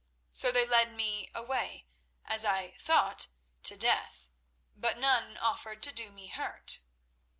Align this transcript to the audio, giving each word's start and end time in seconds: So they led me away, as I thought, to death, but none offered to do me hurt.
So 0.33 0.51
they 0.51 0.65
led 0.65 0.91
me 0.95 1.29
away, 1.35 1.85
as 2.25 2.43
I 2.43 2.71
thought, 2.79 3.27
to 3.61 3.77
death, 3.77 4.31
but 4.75 4.97
none 4.97 5.37
offered 5.37 5.83
to 5.83 5.91
do 5.91 6.09
me 6.09 6.25
hurt. 6.29 6.79